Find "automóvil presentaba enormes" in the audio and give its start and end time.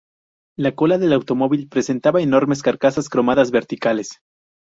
1.13-2.63